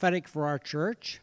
[0.00, 1.20] prophetic for our church.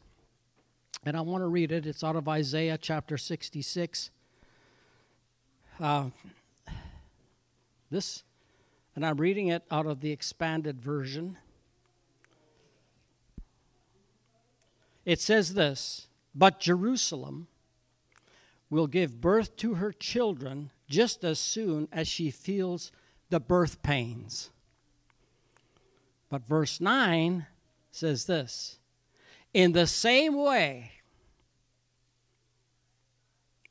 [1.04, 1.88] And I want to read it.
[1.88, 4.12] It's out of Isaiah chapter 66.
[5.80, 6.10] Uh,
[7.90, 8.22] this,
[8.96, 11.40] and I'm reading it out of the expanded version.
[15.06, 16.06] It says this
[16.36, 17.48] But Jerusalem
[18.70, 22.92] will give birth to her children just as soon as she feels
[23.32, 24.52] the birth pains.
[26.30, 27.48] But verse 9
[27.98, 28.78] says this
[29.54, 30.92] In the same way,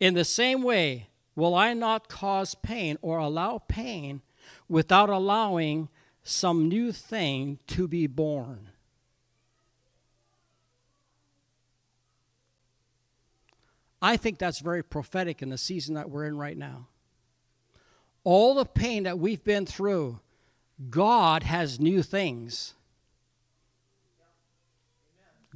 [0.01, 4.23] in the same way, will I not cause pain or allow pain
[4.69, 5.89] without allowing
[6.23, 8.71] some new thing to be born.
[14.03, 16.89] I think that's very prophetic in the season that we're in right now.
[18.25, 20.21] All the pain that we've been through,
[20.91, 22.75] God has new things.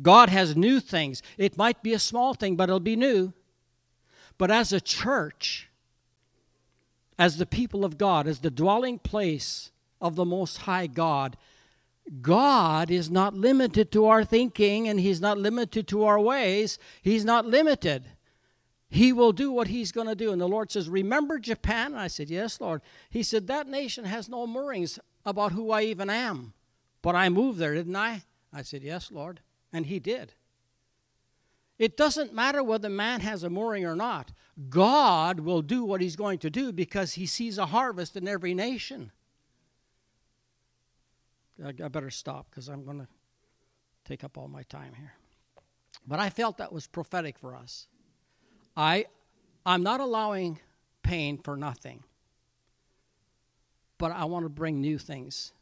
[0.02, 1.22] God has new things.
[1.36, 3.32] It might be a small thing, but it'll be new.
[4.38, 5.68] But as a church,
[7.18, 11.36] as the people of God, as the dwelling place of the Most High God,
[12.22, 16.78] God is not limited to our thinking and He's not limited to our ways.
[17.02, 18.04] He's not limited.
[18.88, 20.32] He will do what He's going to do.
[20.32, 21.92] And the Lord says, Remember Japan?
[21.92, 22.82] And I said, Yes, Lord.
[23.10, 26.54] He said, That nation has no moorings about who I even am.
[27.02, 28.22] But I moved there, didn't I?
[28.52, 29.40] I said, Yes, Lord.
[29.72, 30.34] And He did.
[31.80, 34.32] It doesn't matter whether man has a mooring or not.
[34.68, 38.52] God will do what he's going to do because he sees a harvest in every
[38.52, 39.12] nation.
[41.64, 43.08] I better stop because I'm going to
[44.04, 45.14] take up all my time here.
[46.06, 47.86] But I felt that was prophetic for us.
[48.76, 49.06] I,
[49.64, 50.60] I'm not allowing
[51.02, 52.04] pain for nothing,
[53.96, 55.52] but I want to bring new things.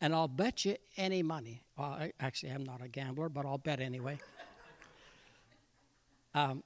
[0.00, 1.62] And I'll bet you any money.
[1.76, 4.18] Well, I, actually, I'm not a gambler, but I'll bet anyway.
[6.34, 6.62] Um,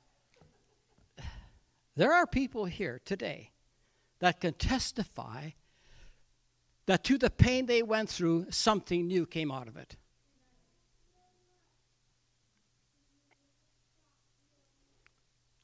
[1.97, 3.51] there are people here today
[4.19, 5.51] that can testify
[6.87, 9.97] that to the pain they went through, something new came out of it.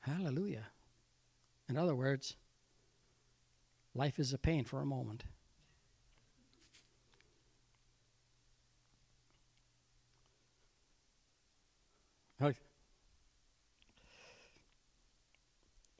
[0.00, 0.68] Hallelujah.
[1.68, 2.36] In other words,
[3.94, 5.24] life is a pain for a moment.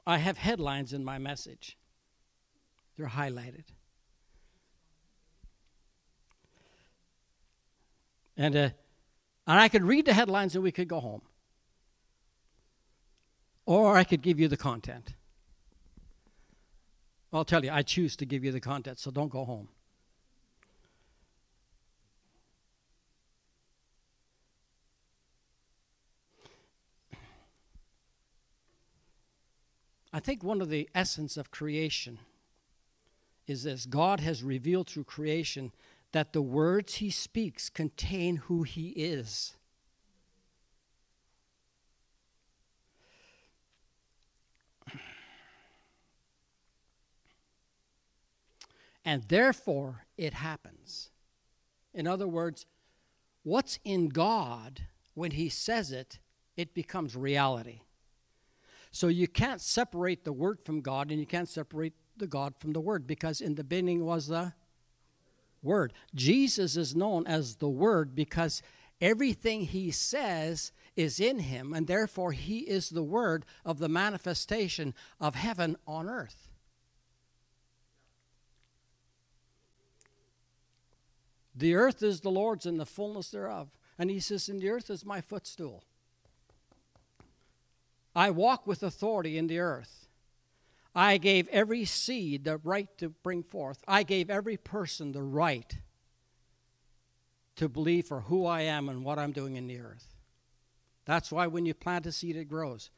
[0.09, 1.77] I have headlines in my message,
[2.97, 3.65] they're highlighted.
[8.35, 8.69] And, uh,
[9.45, 11.21] and I could read the headlines and we could go home.
[13.67, 15.13] Or I could give you the content.
[17.31, 19.67] I'll tell you, I choose to give you the content, so don't go home.
[30.11, 32.19] I think one of the essence of creation
[33.47, 35.71] is this God has revealed through creation
[36.11, 39.55] that the words he speaks contain who he is.
[49.09, 51.09] And therefore, it happens.
[51.95, 52.67] In other words,
[53.41, 54.81] what's in God,
[55.15, 56.19] when He says it,
[56.55, 57.81] it becomes reality.
[58.91, 62.73] So you can't separate the Word from God, and you can't separate the God from
[62.73, 64.53] the Word, because in the beginning was the
[65.61, 65.93] Word.
[66.15, 68.61] Jesus is known as the Word because
[69.01, 74.93] everything He says is in Him, and therefore He is the Word of the manifestation
[75.19, 76.49] of heaven on earth.
[81.59, 83.69] The earth is the Lord's and the fullness thereof.
[83.97, 85.83] And he says, And the earth is my footstool.
[88.19, 90.09] I walk with authority in the earth.
[90.93, 93.81] I gave every seed the right to bring forth.
[93.87, 95.77] I gave every person the right
[97.55, 100.17] to believe for who I am and what I'm doing in the earth.
[101.05, 102.89] That's why when you plant a seed, it grows.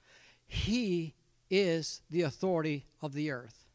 [0.47, 1.13] He
[1.51, 3.67] is the authority of the earth.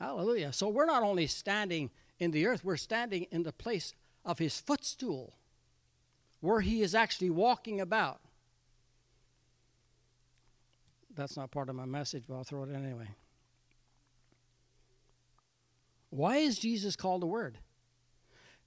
[0.00, 0.52] Hallelujah.
[0.52, 3.94] So we're not only standing in the earth, we're standing in the place
[4.24, 5.36] of his footstool,
[6.40, 8.20] where he is actually walking about
[11.20, 13.08] that's not part of my message, but I'll throw it in anyway.
[16.10, 17.58] Why is Jesus called the Word?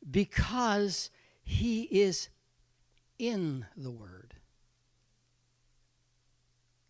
[0.09, 1.09] Because
[1.43, 2.29] he is
[3.19, 4.35] in the Word.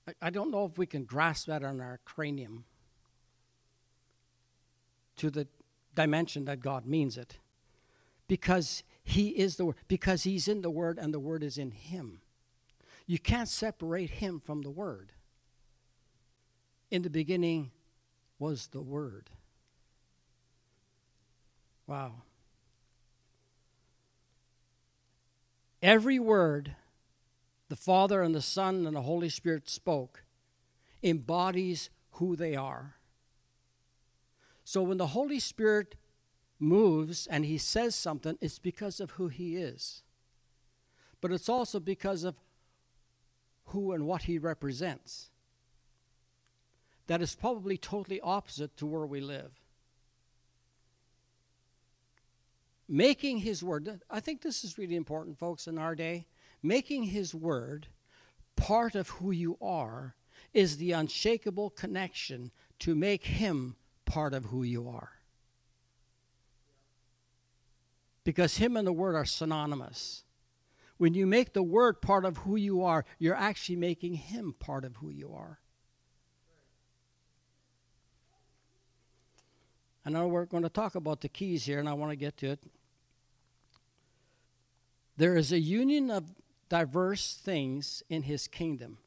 [0.08, 2.66] I, I don't know if we can grasp that on our cranium
[5.18, 5.48] to the
[5.96, 7.38] dimension that God means it.
[8.28, 11.72] Because He is the Word because He's in the Word and the Word is in
[11.72, 12.22] Him.
[13.06, 15.12] You can't separate Him from the Word.
[16.94, 17.72] In the beginning
[18.38, 19.32] was the Word.
[21.88, 22.22] Wow.
[25.82, 26.76] Every word
[27.68, 30.24] the Father and the Son and the Holy Spirit spoke
[31.02, 32.98] embodies who they are.
[34.64, 35.96] So when the Holy Spirit
[36.60, 40.04] moves and he says something, it's because of who he is.
[41.22, 42.36] But it's also because of
[43.70, 45.32] who and what he represents.
[47.08, 49.52] That is probably totally opposite to where we live.
[52.88, 56.28] Making his word, I think this is really important, folks, in our day.
[56.62, 57.88] Making his word
[58.56, 60.16] part of who you are
[60.54, 65.12] is the unshakable connection to make him part of who you are.
[68.24, 70.24] Because him and the word are synonymous.
[70.98, 74.86] When you make the word part of who you are, you're actually making him part
[74.86, 75.60] of who you are.
[80.06, 82.38] I know we're going to talk about the keys here, and I want to get
[82.38, 82.60] to it.
[85.16, 86.32] There is a union of
[86.70, 88.98] diverse things in his kingdom,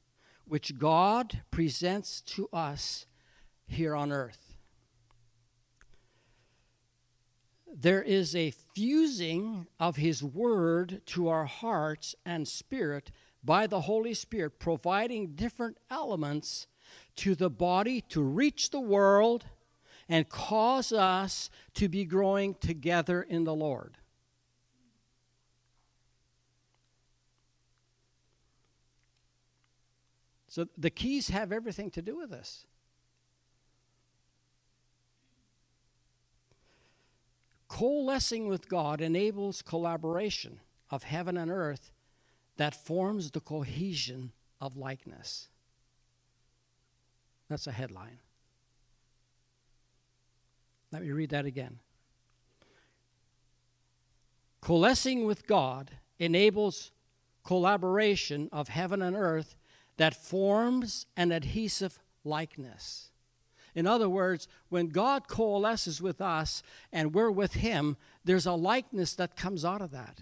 [0.47, 3.07] which God presents to us
[3.67, 4.55] here on earth.
[7.79, 13.11] There is a fusing of his word to our hearts and spirit
[13.45, 16.67] by the Holy Spirit, providing different elements
[17.17, 19.45] to the body to reach the world
[20.09, 23.99] and cause us to be growing together in the Lord.
[30.49, 32.65] So the keys have everything to do with this.
[37.69, 41.91] Coalescing with God enables collaboration of heaven and earth
[42.57, 45.49] that forms the cohesion of likeness.
[47.51, 48.21] That's a headline.
[50.93, 51.79] Let me read that again.
[54.61, 56.91] Coalescing with God enables
[57.45, 59.55] collaboration of heaven and earth
[59.97, 63.11] that forms an adhesive likeness.
[63.75, 66.63] In other words, when God coalesces with us
[66.93, 70.21] and we're with Him, there's a likeness that comes out of that.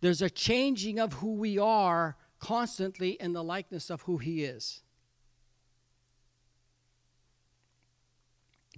[0.00, 4.82] There's a changing of who we are constantly in the likeness of who He is.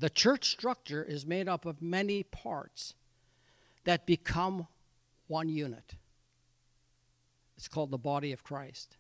[0.01, 2.95] The church structure is made up of many parts
[3.85, 4.67] that become
[5.27, 5.95] one unit.
[7.59, 8.97] It's called the body of Christ.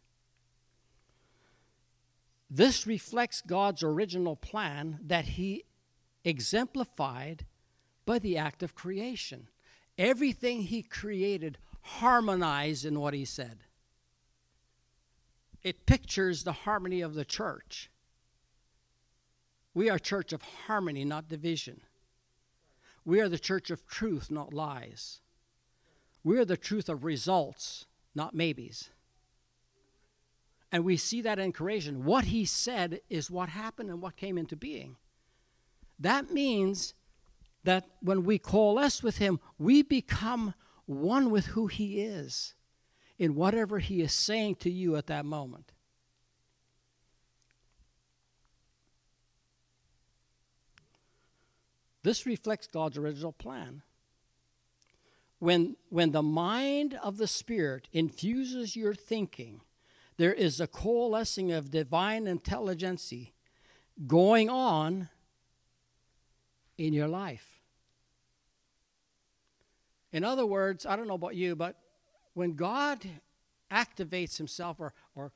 [2.51, 5.65] This reflects God's original plan that He
[6.23, 7.47] exemplified
[8.05, 9.49] by the act of creation.
[9.97, 13.61] Everything He created harmonized in what He said.
[15.63, 17.91] It pictures the harmony of the church.
[19.75, 21.81] We are a church of harmony, not division.
[23.05, 25.21] We are the church of truth, not lies.
[26.23, 28.91] We are the truth of results, not maybes.
[30.73, 32.05] And we see that in creation.
[32.05, 34.97] What he said is what happened and what came into being.
[35.99, 36.95] That means
[37.65, 40.55] that when we coalesce with him, we become
[40.87, 42.55] one with who he is
[43.19, 45.73] in whatever he is saying to you at that moment.
[52.03, 53.83] This reflects God's original plan.
[55.39, 59.63] When, when the mind of the Spirit infuses your thinking,
[60.17, 63.13] there is a coalescing of divine intelligence
[64.07, 65.09] going on
[66.77, 67.61] in your life.
[70.13, 71.77] In other words, I don't know about you, but
[72.35, 73.07] when God
[73.71, 75.33] activates himself or, or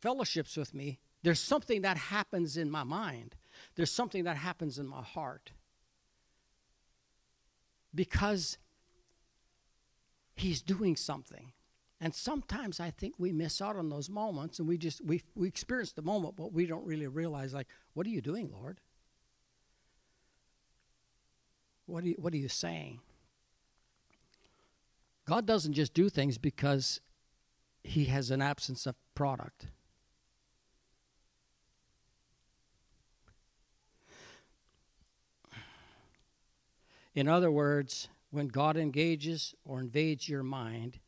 [0.00, 3.36] fellowships with me, there's something that happens in my mind.
[3.74, 5.52] There's something that happens in my heart.
[7.94, 8.58] Because
[10.34, 11.52] he's doing something.
[12.00, 15.46] And sometimes I think we miss out on those moments and we just we we
[15.46, 18.80] experience the moment, but we don't really realize like, what are you doing, Lord?
[21.86, 23.00] What are you, what are you saying?
[25.26, 27.00] God doesn't just do things because
[27.84, 29.66] he has an absence of product.
[37.14, 40.98] In other words, when God engages or invades your mind,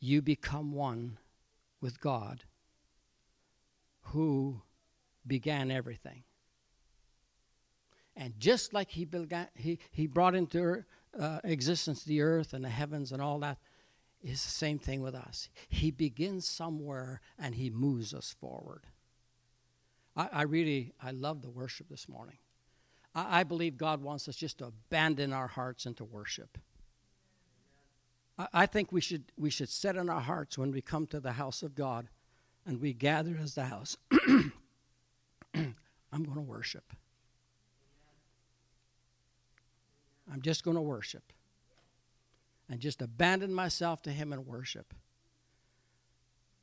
[0.00, 1.18] you become one
[1.80, 2.44] with God
[4.02, 4.62] who
[5.26, 6.22] began everything.
[8.16, 10.84] And just like he, began, he, he brought into
[11.18, 13.58] uh, existence, the earth and the heavens and all that,
[14.22, 15.48] is the same thing with us.
[15.68, 18.86] He begins somewhere and he moves us forward.
[20.16, 22.38] I, I really, I love the worship this morning.
[23.28, 26.58] I, believe God wants us just to abandon our hearts into worship.
[28.38, 31.20] I, I think we should, we should set in our hearts when we come to
[31.20, 32.08] the house of God
[32.66, 33.96] and we gather as the house.
[35.54, 35.74] I'm
[36.12, 36.92] going to worship.
[40.32, 41.32] I'm just going to worship.
[42.70, 44.92] And just abandon myself to Him and worship.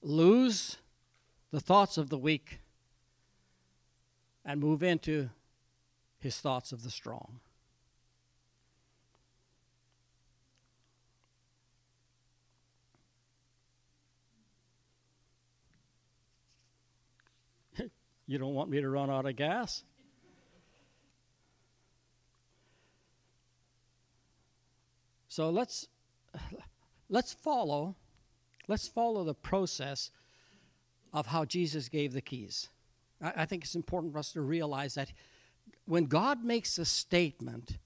[0.04, 0.78] Lose
[1.52, 2.60] the thoughts of the weak
[4.46, 5.30] and move into
[6.26, 7.40] His thoughts of the strong.
[18.26, 19.84] you don't want me to run out of gas?
[25.28, 25.88] So let's
[27.08, 27.96] let's follow
[28.68, 30.10] let's follow the process
[31.14, 32.70] of how Jesus gave the keys.
[33.22, 35.12] I, I think it's important for us to realize that
[35.86, 37.78] when God makes a statement,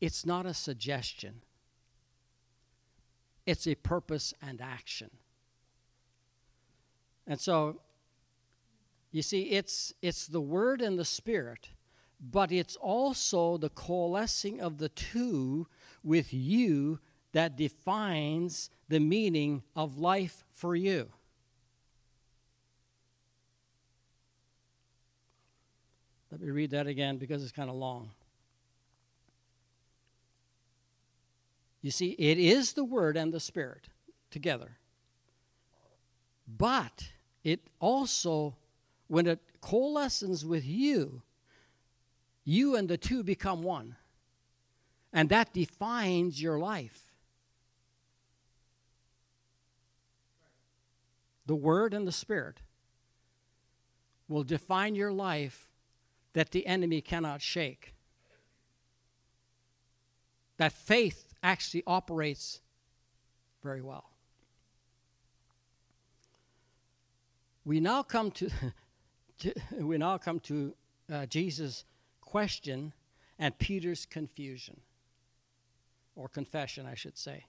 [0.00, 1.42] it's not a suggestion.
[3.46, 5.10] It's a purpose and action.
[7.26, 7.80] And so
[9.10, 11.70] you see it's it's the word and the spirit,
[12.20, 15.66] but it's also the coalescing of the two
[16.02, 17.00] with you
[17.32, 21.10] that defines the meaning of life for you.
[26.38, 28.10] Let me read that again because it's kind of long.
[31.82, 33.88] You see, it is the Word and the Spirit
[34.30, 34.78] together.
[36.46, 37.10] But
[37.42, 38.56] it also,
[39.08, 41.22] when it coalesces with you,
[42.44, 43.96] you and the two become one.
[45.12, 47.12] And that defines your life.
[51.46, 52.60] The Word and the Spirit
[54.28, 55.68] will define your life
[56.38, 57.94] that the enemy cannot shake.
[60.56, 62.60] That faith actually operates
[63.60, 64.12] very well.
[67.64, 68.50] We now come to,
[69.40, 70.74] to we now come to
[71.12, 71.84] uh, Jesus'
[72.20, 72.92] question
[73.36, 74.82] and Peter's confusion,
[76.14, 77.46] or confession, I should say,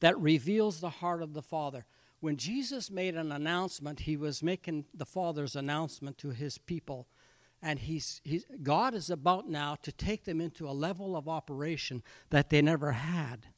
[0.00, 1.84] that reveals the heart of the Father.
[2.20, 7.06] When Jesus made an announcement, he was making the Father's announcement to his people.
[7.62, 12.02] And he's, he's, God is about now to take them into a level of operation
[12.30, 13.48] that they never had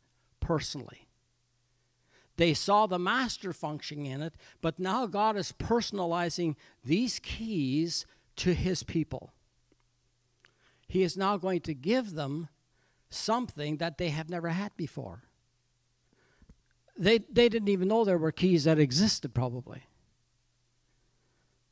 [0.40, 1.06] personally.
[2.36, 8.06] They saw the master functioning in it, but now God is personalizing these keys
[8.36, 9.32] to his people.
[10.88, 12.48] He is now going to give them
[13.10, 15.22] something that they have never had before.
[16.98, 19.84] They, they didn't even know there were keys that existed, probably.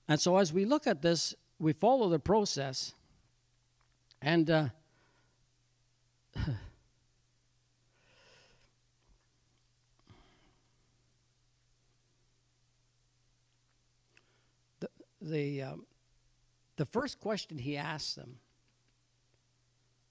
[0.08, 2.94] And so, as we look at this, we follow the process,
[4.22, 4.68] and uh,
[14.80, 14.88] the
[15.20, 15.84] the, um,
[16.76, 18.38] the first question he asks them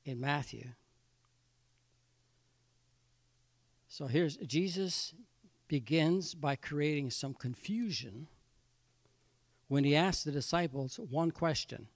[0.06, 0.68] in Matthew.
[3.88, 5.16] So here's Jesus
[5.68, 8.28] begins by creating some confusion
[9.70, 11.88] when he asked the disciples one question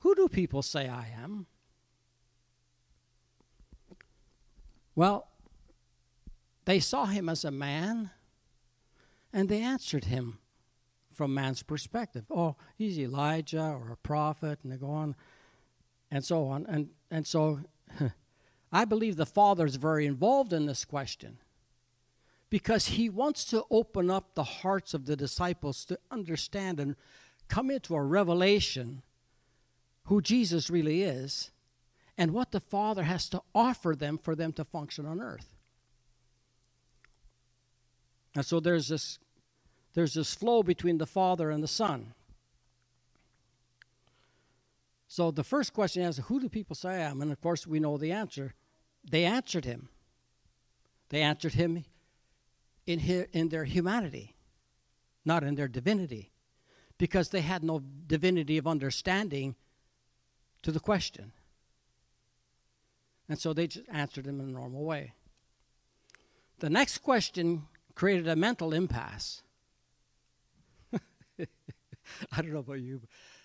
[0.00, 1.46] Who do people say I am?
[4.96, 5.28] Well,
[6.64, 8.10] they saw him as a man
[9.32, 10.38] and they answered him
[11.14, 12.24] from man's perspective.
[12.30, 15.14] Oh, he's Elijah or a prophet, and they go on
[16.10, 16.66] and so on.
[16.66, 17.60] And, and so
[18.72, 21.38] I believe the Father is very involved in this question
[22.52, 26.96] because he wants to open up the hearts of the disciples to understand and
[27.48, 29.00] come into a revelation
[30.04, 31.50] who Jesus really is
[32.18, 35.48] and what the Father has to offer them for them to function on earth.
[38.34, 39.18] And so there's this
[39.94, 42.12] there's this flow between the Father and the Son.
[45.08, 47.22] So the first question is, who do people say I am?
[47.22, 48.52] And of course, we know the answer.
[49.10, 49.88] They answered him.
[51.08, 51.84] They answered him
[52.86, 52.98] in,
[53.32, 54.36] in their humanity,
[55.24, 56.32] not in their divinity,
[56.98, 59.54] because they had no divinity of understanding
[60.62, 61.32] to the question.
[63.28, 65.12] And so they just answered him in a normal way.
[66.58, 69.42] The next question created a mental impasse.
[70.92, 71.46] I
[72.36, 73.00] don't know about you,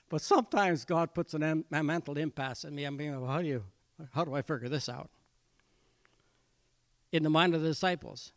[0.09, 2.83] but sometimes God puts an, a mental impasse in me.
[2.83, 3.63] I'm mean, how do you,
[4.13, 5.09] how do I figure this out?
[7.11, 8.33] In the mind of the disciples.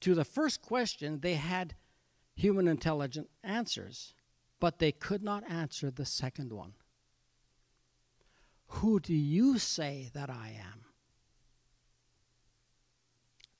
[0.00, 1.74] To the first question, they had
[2.34, 4.14] human intelligent answers,
[4.58, 6.72] but they could not answer the second one.
[8.68, 10.84] Who do you say that I am?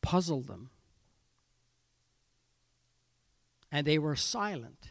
[0.02, 0.70] Puzzled them.
[3.72, 4.90] And they were silent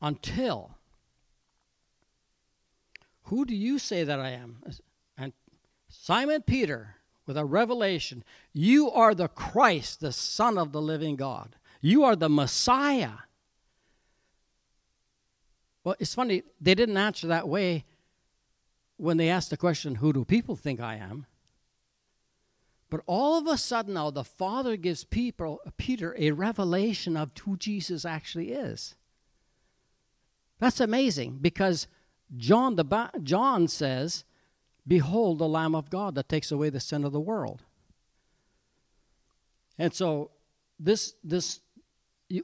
[0.00, 0.76] until
[3.24, 4.58] who do you say that I am?
[5.16, 5.32] And
[5.88, 11.56] Simon Peter, with a revelation, you are the Christ, the Son of the living God.
[11.80, 13.12] You are the Messiah.
[15.84, 17.84] Well, it's funny, they didn't answer that way
[18.96, 21.26] when they asked the question, Who do people think I am?
[22.88, 27.56] But all of a sudden now, the Father gives people, Peter a revelation of who
[27.56, 28.94] Jesus actually is.
[30.58, 31.88] That's amazing because
[32.36, 34.24] John, the, John says,
[34.86, 37.62] Behold the Lamb of God that takes away the sin of the world.
[39.78, 40.30] And so
[40.78, 41.60] this, this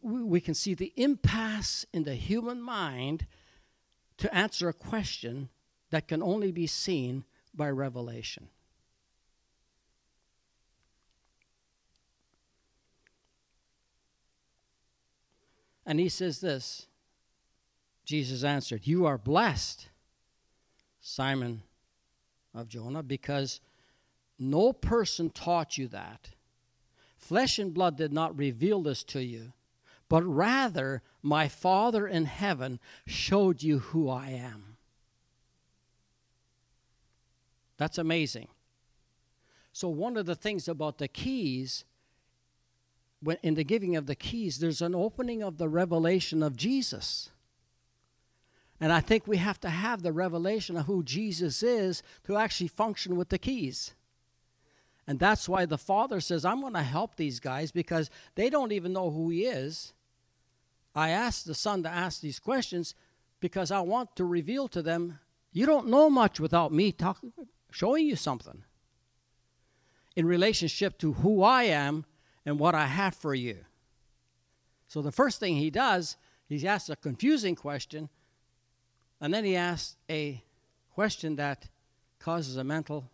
[0.02, 3.26] we can see the impasse in the human mind
[4.18, 5.48] to answer a question
[5.90, 8.48] that can only be seen by revelation.
[15.86, 16.86] And he says this
[18.04, 19.88] Jesus answered, You are blessed,
[21.00, 21.62] Simon
[22.58, 23.60] of Jonah, because
[24.38, 26.30] no person taught you that.
[27.16, 29.52] Flesh and blood did not reveal this to you,
[30.08, 34.76] but rather my Father in heaven showed you who I am.
[37.76, 38.48] That's amazing.
[39.72, 41.84] So, one of the things about the keys,
[43.20, 47.30] when in the giving of the keys, there's an opening of the revelation of Jesus.
[48.80, 52.68] And I think we have to have the revelation of who Jesus is to actually
[52.68, 53.94] function with the keys.
[55.06, 58.72] And that's why the Father says, I'm going to help these guys because they don't
[58.72, 59.94] even know who He is.
[60.94, 62.94] I asked the Son to ask these questions
[63.40, 65.18] because I want to reveal to them,
[65.50, 67.18] you don't know much without me talk,
[67.70, 68.64] showing you something
[70.14, 72.04] in relationship to who I am
[72.44, 73.64] and what I have for you.
[74.88, 76.16] So the first thing He does,
[76.48, 78.08] He asks a confusing question
[79.20, 80.42] and then he asks a
[80.94, 81.68] question that
[82.18, 83.10] causes a mental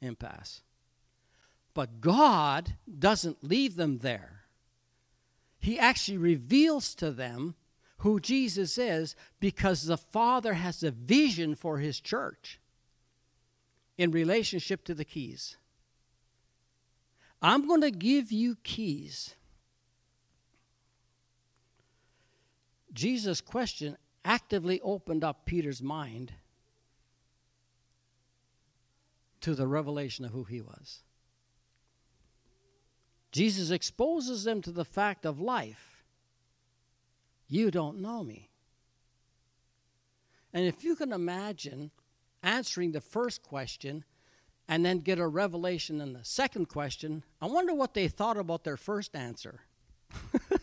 [0.00, 0.62] impasse.
[1.74, 4.44] But God doesn't leave them there.
[5.58, 7.54] He actually reveals to them
[7.98, 12.60] who Jesus is because the Father has a vision for his church
[13.96, 15.56] in relationship to the keys.
[17.40, 19.34] I'm going to give you keys.
[22.92, 26.32] Jesus' question actively opened up Peter's mind
[29.40, 31.02] to the revelation of who he was.
[33.30, 36.04] Jesus exposes them to the fact of life.
[37.48, 38.48] You don't know me.
[40.52, 41.90] And if you can imagine
[42.42, 44.04] answering the first question
[44.68, 48.64] and then get a revelation in the second question, I wonder what they thought about
[48.64, 49.60] their first answer.
[50.32, 50.58] you know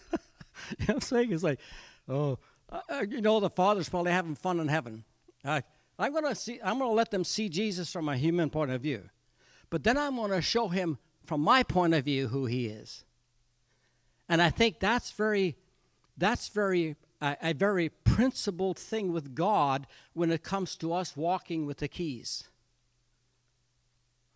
[0.86, 1.34] what I'm saying?
[1.34, 1.60] It's like,
[2.08, 2.40] oh,
[2.72, 5.04] uh, uh, you know, the Father's probably having fun in heaven.
[5.44, 5.62] Uh,
[6.00, 6.60] I'm going to see.
[6.64, 9.10] I'm going to let them see Jesus from a human point of view,
[9.70, 13.04] but then I'm going to show him from my point of view who he is.
[14.28, 15.58] And I think that's very,
[16.18, 21.66] that's very a, a very principled thing with God when it comes to us walking
[21.66, 22.46] with the keys.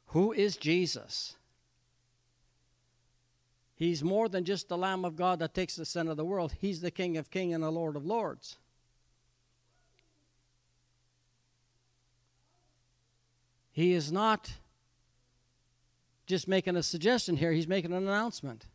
[0.08, 1.36] Who is Jesus?
[3.76, 6.54] He's more than just the Lamb of God that takes the sin of the world.
[6.60, 8.58] He's the King of kings and the Lord of lords.
[13.72, 14.54] He is not
[16.26, 18.66] just making a suggestion here, he's making an announcement.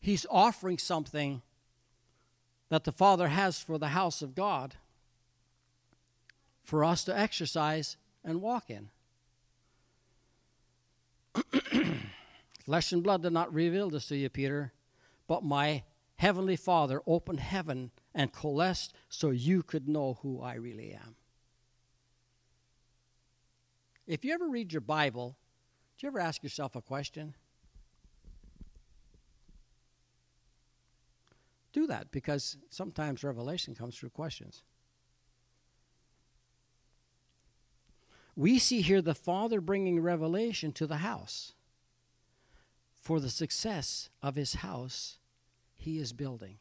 [0.00, 1.42] He's offering something
[2.70, 4.76] that the Father has for the house of God
[6.64, 8.88] for us to exercise and walk in.
[12.70, 14.72] Flesh and blood did not reveal this to you, Peter,
[15.26, 15.82] but my
[16.14, 21.16] heavenly Father opened heaven and coalesced so you could know who I really am.
[24.06, 25.36] If you ever read your Bible,
[25.98, 27.34] do you ever ask yourself a question?
[31.72, 34.62] Do that because sometimes revelation comes through questions.
[38.36, 41.54] We see here the Father bringing revelation to the house
[43.00, 45.18] for the success of his house
[45.74, 46.58] he is building.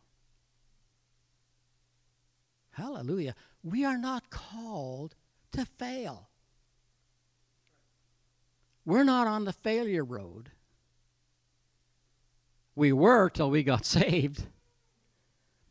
[2.71, 3.36] Hallelujah.
[3.62, 5.15] We are not called
[5.52, 6.30] to fail.
[8.86, 10.52] We're not on the failure road.
[12.75, 14.45] We were till we got saved.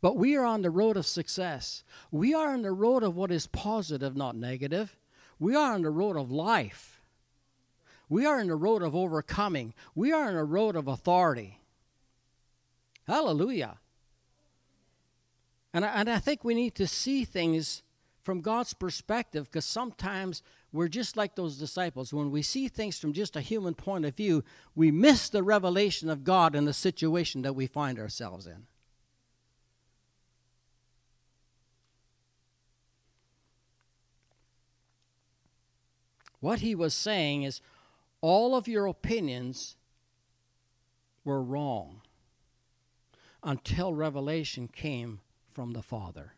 [0.01, 1.83] But we are on the road of success.
[2.11, 4.95] We are on the road of what is positive, not negative.
[5.39, 6.98] We are on the road of life.
[8.09, 9.73] We are in the road of overcoming.
[9.93, 11.61] We are in the road of authority.
[13.07, 13.77] Hallelujah.
[15.73, 17.83] And I, and I think we need to see things
[18.23, 20.41] from God's perspective because sometimes
[20.71, 22.13] we're just like those disciples.
[22.13, 24.43] When we see things from just a human point of view,
[24.75, 28.65] we miss the revelation of God in the situation that we find ourselves in.
[36.39, 37.61] What he was saying is
[38.21, 39.75] all of your opinions
[41.23, 42.01] were wrong
[43.43, 45.19] until revelation came
[45.53, 46.33] from the Father.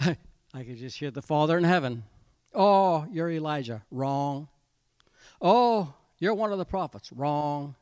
[0.00, 0.16] I
[0.52, 2.04] could just hear the Father in heaven.
[2.54, 3.82] Oh, you're Elijah.
[3.90, 4.48] Wrong.
[5.40, 7.12] Oh, you're one of the prophets.
[7.12, 7.74] Wrong.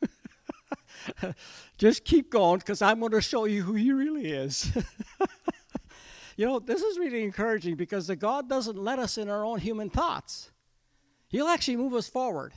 [1.78, 4.70] just keep going because I'm going to show you who he really is.
[6.40, 9.58] you know, this is really encouraging because the God doesn't let us in our own
[9.58, 10.50] human thoughts.
[11.28, 12.54] He'll actually move us forward.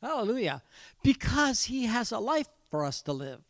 [0.00, 0.62] Hallelujah.
[1.02, 3.40] Because he has a life for us to live,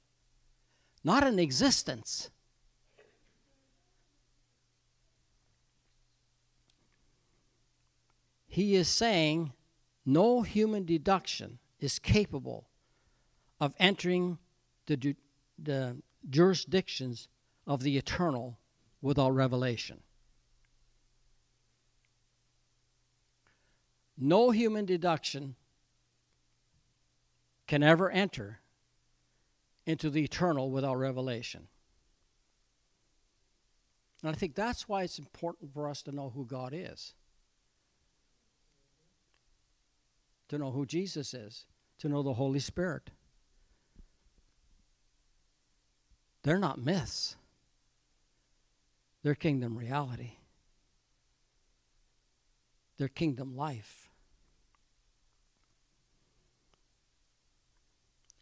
[1.04, 2.30] not an existence.
[8.48, 9.52] He is saying
[10.04, 12.66] no human deduction is capable
[13.60, 14.38] of entering
[14.86, 15.14] the,
[15.62, 17.28] the jurisdictions
[17.68, 18.58] of the eternal
[19.02, 20.00] without revelation.
[24.16, 25.56] No human deduction
[27.66, 28.60] can ever enter
[29.84, 31.66] into the eternal without revelation.
[34.22, 37.14] And I think that's why it's important for us to know who God is,
[40.48, 41.66] to know who Jesus is,
[41.98, 43.10] to know the Holy Spirit.
[46.44, 47.36] They're not myths,
[49.22, 50.32] they're kingdom reality,
[52.98, 54.08] they're kingdom life.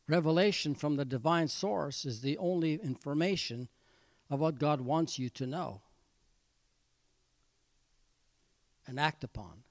[0.09, 3.69] Revelation from the divine source is the only information
[4.29, 5.83] of what God wants you to know
[8.89, 9.63] and act upon.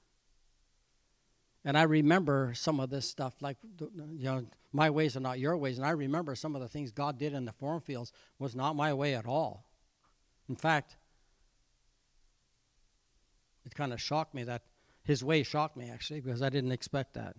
[1.65, 5.58] And I remember some of this stuff, like, you know, my ways are not your
[5.58, 5.78] ways.
[5.78, 8.78] And I remember some of the things God did in the foreign fields was not
[8.78, 9.65] my way at all.
[10.48, 10.95] In fact,
[13.70, 14.64] it kind of shocked me that
[15.04, 17.36] his way shocked me, actually, because I didn't expect that.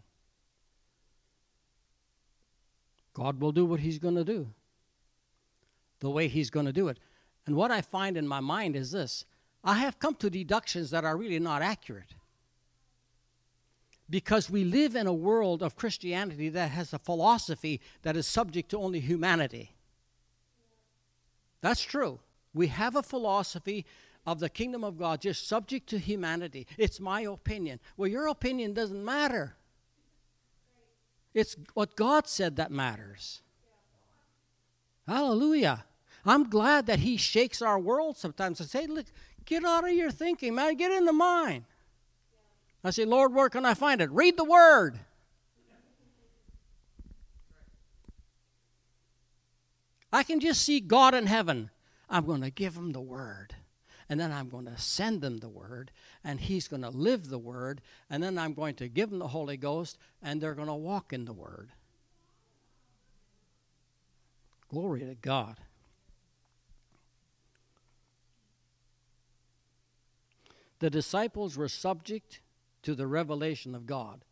[3.12, 4.50] God will do what He's going to do,
[6.00, 6.98] the way He's going to do it.
[7.46, 9.24] And what I find in my mind is this
[9.62, 12.14] I have come to deductions that are really not accurate.
[14.08, 18.70] Because we live in a world of Christianity that has a philosophy that is subject
[18.70, 19.76] to only humanity.
[21.60, 22.18] That's true.
[22.52, 23.86] We have a philosophy
[24.26, 26.66] of the kingdom of God just subject to humanity.
[26.76, 27.80] It's my opinion.
[27.96, 29.56] Well, your opinion doesn't matter.
[31.32, 33.42] It's what God said that matters.
[35.06, 35.84] Hallelujah.
[36.24, 39.06] I'm glad that He shakes our world sometimes and say, look,
[39.44, 40.76] get out of your thinking, man.
[40.76, 41.64] Get into mine.
[42.84, 44.10] I say, Lord, where can I find it?
[44.10, 44.98] Read the Word.
[50.12, 51.70] I can just see God in heaven.
[52.08, 53.54] I'm going to give him the Word
[54.10, 55.92] and then I'm going to send them the word,
[56.24, 59.28] and he's going to live the word, and then I'm going to give them the
[59.28, 61.70] Holy Ghost, and they're going to walk in the word.
[64.68, 65.58] Glory to God.
[70.80, 72.40] The disciples were subject
[72.82, 74.24] to the revelation of God.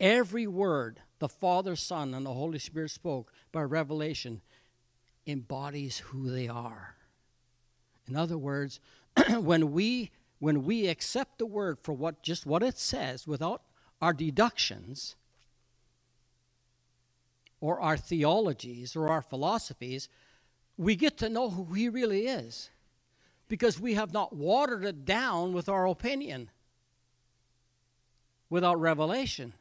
[0.00, 4.40] Every word the Father, Son, and the Holy Spirit spoke by revelation
[5.26, 6.96] embodies who they are.
[8.08, 8.80] In other words,
[9.38, 13.62] when we when we accept the word for what just what it says without
[14.00, 15.16] our deductions
[17.60, 20.08] or our theologies or our philosophies,
[20.76, 22.70] we get to know who he really is
[23.48, 26.50] because we have not watered it down with our opinion
[28.50, 29.54] without revelation.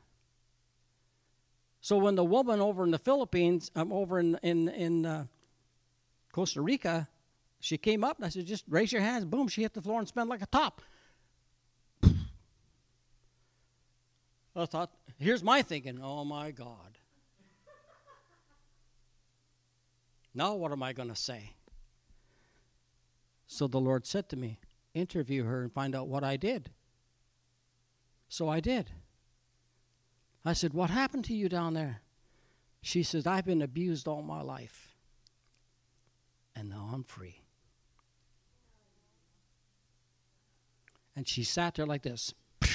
[1.81, 5.25] So when the woman over in the Philippines, um, over in in in uh,
[6.31, 7.07] Costa Rica,
[7.65, 9.25] she came up and I said, just raise your hands.
[9.25, 10.83] Boom, she hit the floor and spun like a top.
[14.55, 16.99] I thought, here's my thinking, oh my God.
[20.35, 21.53] now what am I going to say?
[23.47, 24.59] So the Lord said to me,
[24.93, 26.69] interview her and find out what I did.
[28.29, 28.91] So I did.
[30.45, 32.01] I said, What happened to you down there?
[32.83, 34.93] She says, I've been abused all my life.
[36.55, 37.44] And now I'm free.
[41.15, 42.33] And she sat there like this.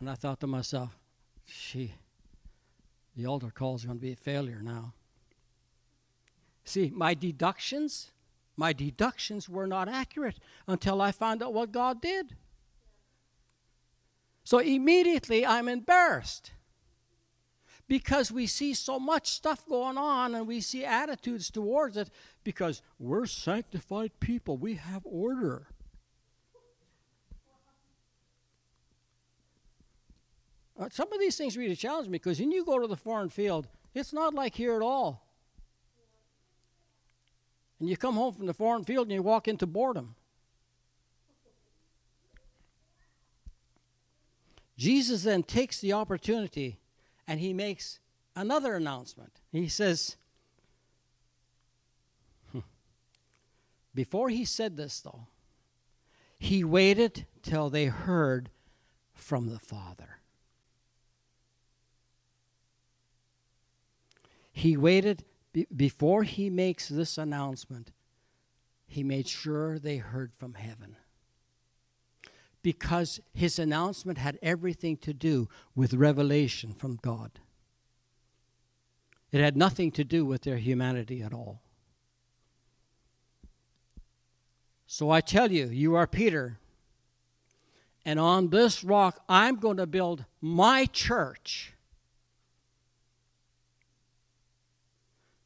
[0.00, 0.96] And I thought to myself,
[1.44, 1.92] she,
[3.16, 4.92] the altar call is going to be a failure now.
[6.64, 8.12] See, my deductions,
[8.56, 12.36] my deductions were not accurate until I found out what God did.
[14.44, 16.52] So immediately I'm embarrassed
[17.88, 22.10] because we see so much stuff going on and we see attitudes towards it
[22.44, 24.58] because we're sanctified people.
[24.58, 25.68] We have order.
[30.78, 33.30] Uh, some of these things really challenge me because when you go to the foreign
[33.30, 35.24] field, it's not like here at all.
[37.80, 40.14] And you come home from the foreign field and you walk into boredom.
[44.76, 46.78] Jesus then takes the opportunity
[47.28, 48.00] and he makes
[48.34, 49.40] another announcement.
[49.52, 50.16] He says,
[52.50, 52.60] hmm.
[53.94, 55.26] before he said this, though,
[56.38, 58.48] he waited till they heard
[59.12, 60.20] from the Father.
[64.50, 67.92] He waited be- before he makes this announcement,
[68.86, 70.96] he made sure they heard from heaven.
[72.62, 77.38] Because his announcement had everything to do with revelation from God.
[79.30, 81.62] It had nothing to do with their humanity at all.
[84.86, 86.58] So I tell you, you are Peter,
[88.04, 91.74] and on this rock I'm going to build my church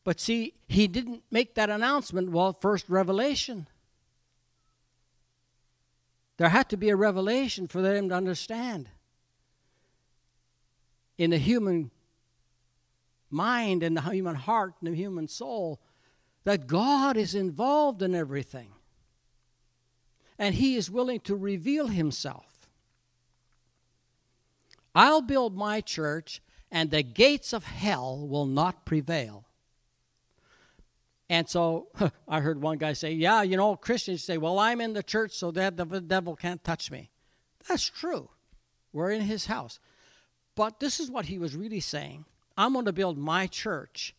[0.04, 3.68] But see, he didn't make that announcement well, first revelation.
[6.42, 8.88] There had to be a revelation for them to understand.
[11.16, 11.92] In the human
[13.30, 15.80] mind in the human heart in the human soul,
[16.42, 18.72] that God is involved in everything.
[20.36, 22.66] And He is willing to reveal Himself.
[24.96, 29.44] I'll build my church, and the gates of hell will not prevail.
[31.32, 31.88] And so
[32.28, 35.32] I heard one guy say, Yeah, you know, Christians say, Well, I'm in the church
[35.32, 37.10] so that the devil can't touch me.
[37.66, 38.28] That's true.
[38.92, 39.80] We're in his house.
[40.54, 44.14] But this is what he was really saying I'm going to build my church,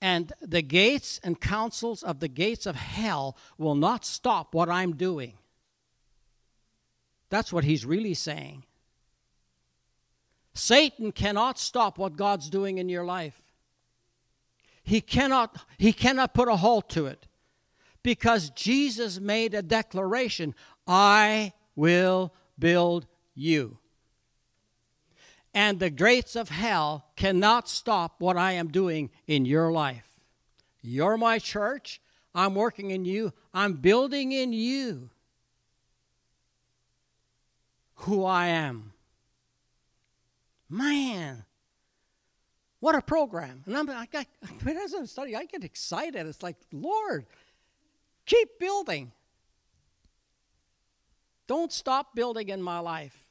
[0.00, 4.96] and the gates and councils of the gates of hell will not stop what I'm
[4.96, 5.34] doing.
[7.28, 8.64] That's what he's really saying.
[10.54, 13.42] Satan cannot stop what God's doing in your life.
[14.82, 17.26] He cannot, he cannot put a halt to it
[18.02, 20.54] because Jesus made a declaration
[20.86, 23.78] I will build you.
[25.54, 30.08] And the gates of hell cannot stop what I am doing in your life.
[30.80, 32.00] You're my church.
[32.34, 33.32] I'm working in you.
[33.52, 35.10] I'm building in you
[37.94, 38.92] who I am.
[40.68, 41.44] Man,
[42.82, 43.62] what a program.
[43.66, 44.26] And I'm like, I,
[44.68, 46.26] as I'm studying, I get excited.
[46.26, 47.26] It's like, Lord,
[48.26, 49.12] keep building.
[51.46, 53.24] Don't stop building in my life.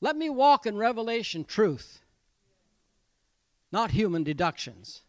[0.00, 2.00] Let me walk in revelation truth,
[3.70, 5.02] not human deductions.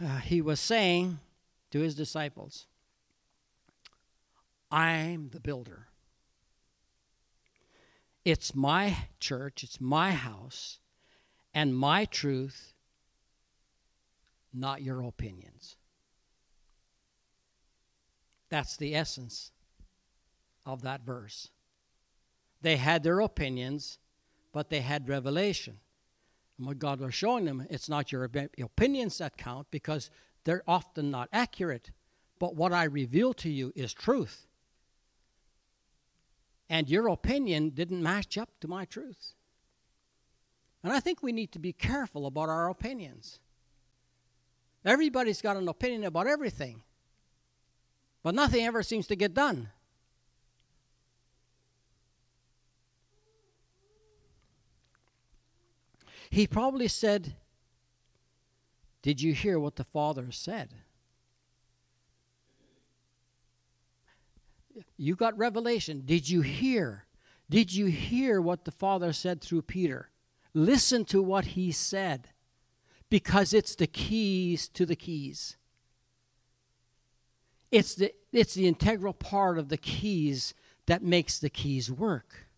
[0.00, 1.18] Uh, he was saying
[1.72, 2.68] to his disciples,
[4.70, 5.88] I'm the builder.
[8.24, 10.78] It's my church, it's my house,
[11.52, 12.72] and my truth,
[14.52, 15.76] not your opinions.
[18.48, 19.50] That's the essence
[20.64, 21.50] of that verse.
[22.62, 23.98] They had their opinions,
[24.52, 25.80] but they had revelation.
[26.56, 30.08] And what God was showing them, it's not your opinions that count because
[30.44, 31.90] they're often not accurate.
[32.38, 34.46] But what I reveal to you is truth
[36.68, 39.34] and your opinion didn't match up to my truth.
[40.82, 43.38] And I think we need to be careful about our opinions.
[44.84, 46.82] Everybody's got an opinion about everything,
[48.22, 49.70] but nothing ever seems to get done.
[56.30, 57.36] He probably said,
[59.02, 60.74] Did you hear what the Father said?
[64.96, 66.02] You got revelation.
[66.04, 67.04] Did you hear?
[67.50, 70.10] Did you hear what the Father said through Peter?
[70.52, 72.28] Listen to what he said.
[73.10, 75.56] because it's the keys to the keys.
[77.70, 80.52] It's the, it's the integral part of the keys
[80.86, 82.48] that makes the keys work.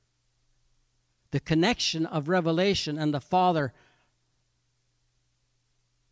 [1.31, 3.75] The connection of revelation and the Father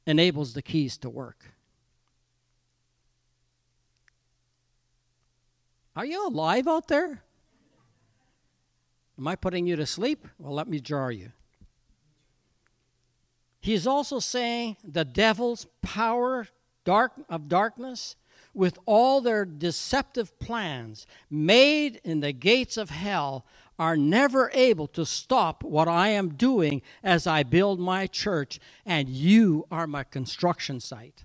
[0.06, 1.53] enables the keys to work.
[5.96, 7.22] Are you alive out there?
[9.16, 10.26] Am I putting you to sleep?
[10.38, 11.30] Well, let me jar you.
[13.60, 16.48] He's also saying the devil's power
[16.84, 18.16] dark of darkness
[18.52, 23.46] with all their deceptive plans made in the gates of hell
[23.78, 29.08] are never able to stop what I am doing as I build my church, and
[29.08, 31.24] you are my construction site.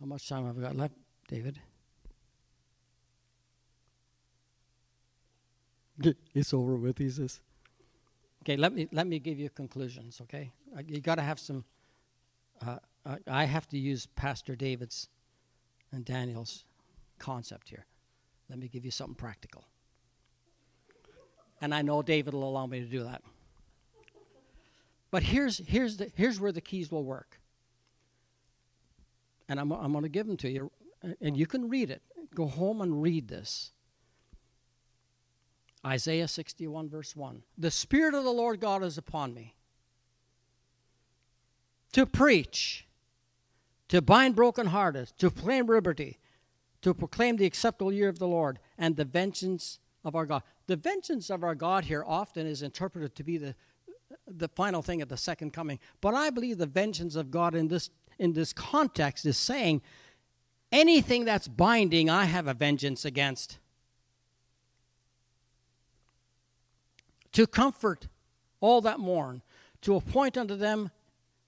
[0.00, 0.94] How much time have I got left,
[1.28, 1.60] David?
[6.34, 7.40] It's over with, he says.
[8.42, 10.20] Okay, let me let me give you conclusions.
[10.22, 10.50] Okay,
[10.86, 11.64] you got to have some.
[12.66, 12.78] Uh,
[13.26, 15.08] I have to use Pastor David's
[15.92, 16.64] and Daniel's
[17.18, 17.84] concept here.
[18.48, 19.64] Let me give you something practical.
[21.60, 23.22] And I know David will allow me to do that.
[25.10, 27.39] But here's here's the here's where the keys will work
[29.50, 30.70] and I'm, I'm going to give them to you,
[31.20, 32.02] and you can read it.
[32.34, 33.72] Go home and read this.
[35.84, 37.42] Isaiah 61, verse 1.
[37.58, 39.56] The Spirit of the Lord God is upon me
[41.92, 42.86] to preach,
[43.88, 46.20] to bind brokenhearted, to proclaim liberty,
[46.82, 50.44] to proclaim the acceptable year of the Lord, and the vengeance of our God.
[50.68, 53.56] The vengeance of our God here often is interpreted to be the,
[54.28, 55.80] the final thing at the second coming.
[56.00, 59.80] But I believe the vengeance of God in this in this context is saying
[60.70, 63.58] anything that's binding, I have a vengeance against.
[67.32, 68.08] To comfort
[68.60, 69.42] all that mourn,
[69.80, 70.90] to appoint unto them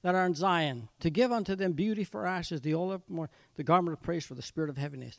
[0.01, 3.01] that are in Zion, to give unto them beauty for ashes, the
[3.57, 5.19] the garment of praise for the spirit of heaviness.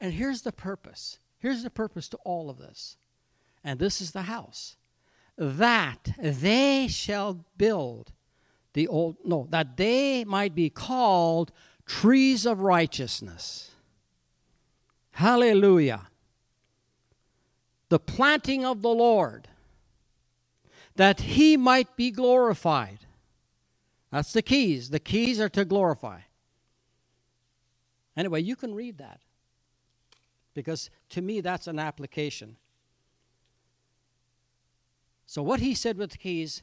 [0.00, 1.18] And here's the purpose.
[1.38, 2.96] Here's the purpose to all of this.
[3.64, 4.76] And this is the house.
[5.36, 8.12] That they shall build
[8.76, 11.50] the old, no, that they might be called
[11.86, 13.70] trees of righteousness.
[15.12, 16.08] Hallelujah.
[17.88, 19.48] The planting of the Lord,
[20.94, 22.98] that he might be glorified.
[24.12, 24.90] That's the keys.
[24.90, 26.20] The keys are to glorify.
[28.14, 29.20] Anyway, you can read that
[30.52, 32.56] because to me that's an application.
[35.24, 36.62] So, what he said with the keys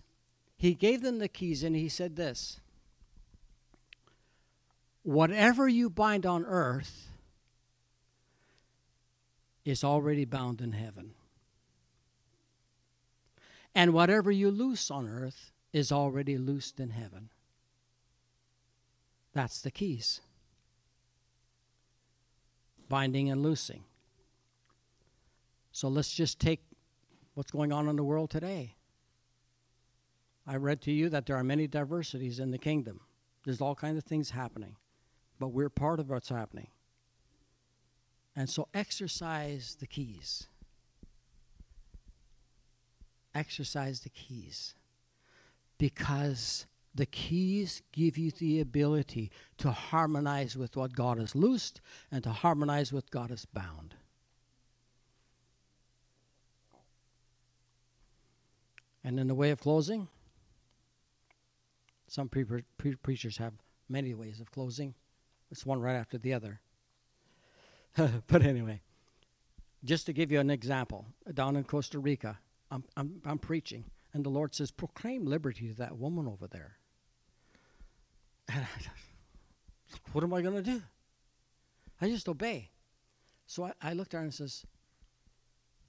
[0.63, 2.61] he gave them the keys and he said this
[5.03, 7.09] Whatever you bind on earth
[9.65, 11.15] is already bound in heaven.
[13.75, 17.27] And whatever you loose on earth is already loosed in heaven.
[19.33, 20.21] That's the keys
[22.87, 23.83] binding and loosing.
[25.73, 26.61] So let's just take
[27.33, 28.75] what's going on in the world today.
[30.45, 32.99] I read to you that there are many diversities in the kingdom.
[33.45, 34.75] There's all kinds of things happening,
[35.39, 36.67] but we're part of what's happening.
[38.35, 40.47] And so exercise the keys.
[43.33, 44.75] Exercise the keys.
[45.77, 52.23] Because the keys give you the ability to harmonize with what God has loosed and
[52.23, 53.95] to harmonize with what God has bound.
[59.03, 60.07] And in the way of closing,
[62.13, 62.45] some pre-
[62.77, 63.53] pre- preachers have
[63.89, 64.93] many ways of closing.
[65.49, 66.61] It's one right after the other.
[68.27, 68.81] but anyway,
[69.83, 72.37] just to give you an example, down in Costa Rica,
[72.69, 76.77] I'm, I'm, I'm preaching, and the Lord says, Proclaim liberty to that woman over there.
[78.47, 78.91] And I,
[80.11, 80.83] what am I going to do?
[81.99, 82.69] I just obey.
[83.47, 84.67] So I, I looked at her and says,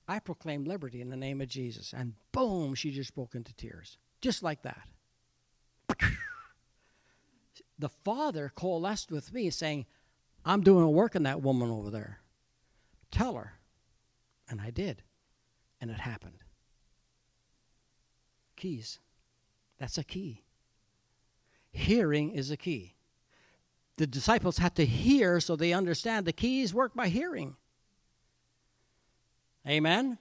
[0.09, 1.93] I proclaim liberty in the name of Jesus.
[1.95, 3.99] And boom, she just broke into tears.
[4.22, 4.89] Just like that
[7.78, 9.87] the father coalesced with me saying,
[10.45, 12.20] I'm doing a work in that woman over there.
[13.11, 13.55] Tell her.
[14.49, 15.03] And I did.
[15.80, 16.39] And it happened.
[18.57, 18.99] Keys.
[19.78, 20.43] That's a key.
[21.72, 22.95] Hearing is a key.
[23.97, 27.57] The disciples had to hear so they understand the keys work by hearing.
[29.66, 30.18] Amen.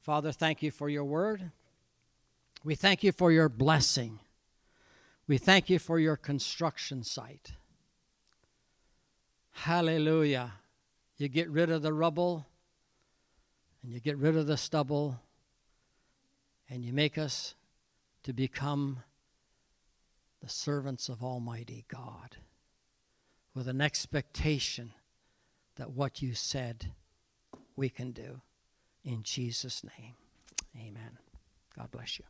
[0.00, 1.50] Father, thank you for your word.
[2.62, 4.20] We thank you for your blessing.
[5.30, 7.52] We thank you for your construction site.
[9.52, 10.54] Hallelujah.
[11.18, 12.48] You get rid of the rubble,
[13.80, 15.20] and you get rid of the stubble,
[16.68, 17.54] and you make us
[18.24, 19.04] to become
[20.42, 22.38] the servants of Almighty God
[23.54, 24.94] with an expectation
[25.76, 26.90] that what you said
[27.76, 28.40] we can do.
[29.04, 30.14] In Jesus' name,
[30.76, 31.18] amen.
[31.78, 32.24] God bless you.